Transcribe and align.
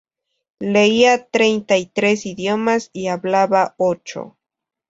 Leía 0.73 1.27
treinta 1.29 1.77
y 1.77 1.85
tres 1.85 2.25
idiomas 2.25 2.89
y 2.91 3.05
hablaba 3.05 3.75
ocho. 3.77 4.35